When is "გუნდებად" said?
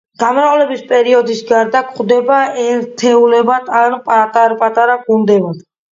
5.05-5.63